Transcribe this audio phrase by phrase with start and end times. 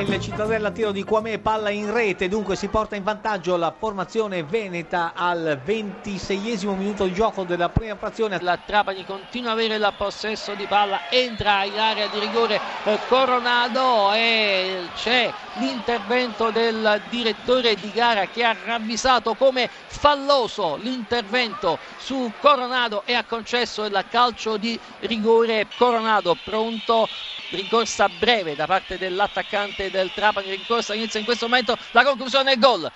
[0.00, 4.42] il Cittadella tiro di Quame, palla in rete, dunque si porta in vantaggio la formazione
[4.42, 8.38] veneta al 26esimo minuto di gioco della prima frazione.
[8.40, 12.98] La Trapani continua ad avere il possesso di palla, entra in area di rigore eh,
[13.06, 22.32] Coronado e c'è l'intervento del direttore di gara che ha ravvisato come falloso l'intervento su
[22.40, 27.08] Coronado e ha concesso il calcio di rigore Coronado pronto
[27.52, 32.58] rincorsa breve da parte dell'attaccante del Trapani rincorsa inizia in questo momento la conclusione è
[32.58, 32.90] gol.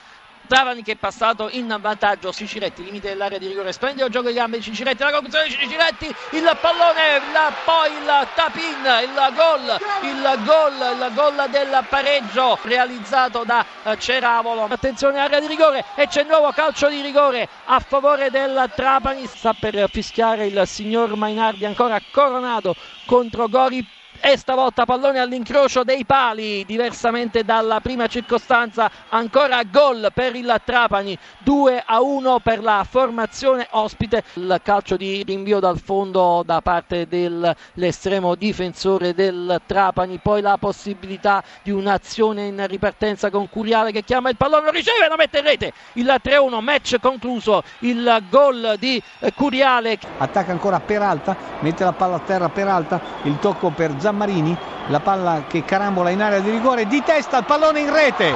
[0.46, 4.58] Travani che è passato in vantaggio Ciciretti, limite dell'area di rigore splendido gioco di gambe
[4.58, 10.44] di Ciciretti, la conclusione di Ciciretti il pallone, la, poi il tap-in il gol, il
[10.44, 14.68] gol il gol del pareggio realizzato da eh, Ceravolo.
[14.70, 19.26] Attenzione area di rigore e c'è nuovo calcio di rigore a favore del Trapani.
[19.26, 23.84] Sta per fischiare il signor Mainardi ancora coronato contro Gori
[24.20, 31.16] e stavolta pallone all'incrocio dei pali diversamente dalla prima circostanza ancora gol per il Trapani
[31.38, 34.24] 2 a 1 per la formazione ospite.
[34.34, 41.42] Il calcio di rinvio dal fondo da parte dell'estremo difensore del Trapani poi la possibilità
[41.62, 45.44] di un'azione in ripartenza con Curiale che chiama il pallone lo riceve lo mette in
[45.44, 45.72] rete.
[45.94, 47.62] Il 3-1 match concluso.
[47.80, 49.00] Il gol di
[49.34, 49.98] Curiale.
[50.18, 54.56] Attacca ancora Peralta mette la palla a terra Peralta il tocco per Zampa Marini,
[54.88, 58.34] la palla che carambola in area di rigore, di testa il pallone in rete,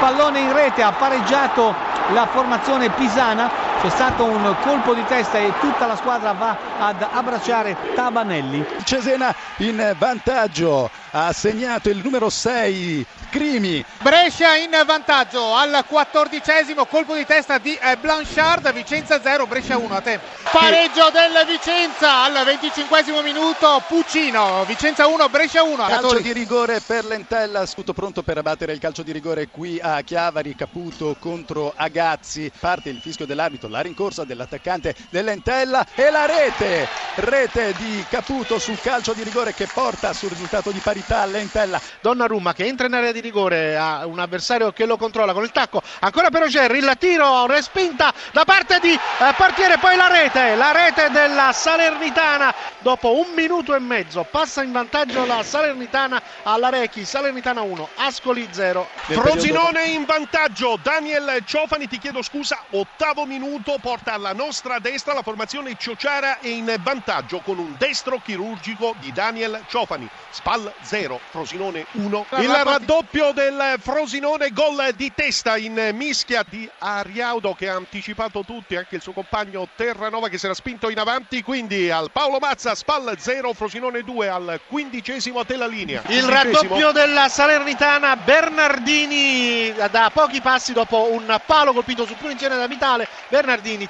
[0.00, 1.74] pallone in rete, ha pareggiato
[2.12, 3.50] la formazione pisana,
[3.80, 8.62] c'è stato un colpo di testa e tutta la squadra va ad abbracciare Tabanelli.
[8.84, 13.84] Cesena in vantaggio, ha segnato il numero 6 Crimi.
[14.02, 19.94] Brescia in vantaggio al quattordicesimo colpo di testa di eh, Blanchard, Vicenza 0, Brescia 1
[19.94, 20.18] a te.
[20.50, 25.86] Pareggio del Vicenza al venticinquesimo minuto, Puccino, Vicenza 1, Brescia 1.
[25.86, 30.02] Calcio di rigore per Lentella, scuto pronto per abbattere il calcio di rigore qui a
[30.02, 36.88] Chiavari, Caputo contro Agazzi, parte il fischio dell'arbitro, la rincorsa dell'attaccante dell'Entella e la rete,
[37.16, 41.80] rete di Caputo sul calcio di rigore che porta sul risultato di parità Lentella.
[42.00, 45.52] Donnarumma che entra in area di rigore a un avversario che lo controlla con il
[45.52, 45.80] tacco.
[46.00, 50.72] Ancora per Oger il tiro respinta da parte di eh, portiere poi la rete la
[50.72, 52.54] rete della Salernitana.
[52.80, 58.48] Dopo un minuto e mezzo passa in vantaggio la Salernitana alla Rechi Salernitana 1 Ascoli
[58.50, 60.78] 0 Frosinone in vantaggio.
[60.82, 66.48] Daniel Ciofani ti chiedo scusa ottavo minuto porta alla nostra destra la formazione Ciociara è
[66.48, 70.08] in vantaggio con un destro chirurgico di Daniel Ciofani.
[70.30, 76.68] Spal 0 Frosinone 1 il raddoppio doppio del Frosinone, gol di testa in mischia di
[76.78, 80.98] Ariaudo che ha anticipato tutti, anche il suo compagno Terranova che si era spinto in
[80.98, 86.02] avanti, quindi al Paolo Mazza, Spal 0, Frosinone 2 al quindicesimo della linea.
[86.06, 92.66] Il raddoppio della Salernitana, Bernardini da pochi passi dopo un palo colpito sul punizione da
[92.66, 93.39] Vitale, Bernardini,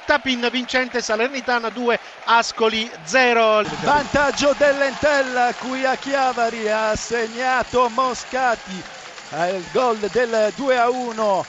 [0.05, 3.63] tapin vincente, Salernitana 2, Ascoli 0.
[3.83, 8.83] Vantaggio dell'Entella qui a Chiavari ha segnato Moscati
[9.33, 11.45] il gol del 2 a 1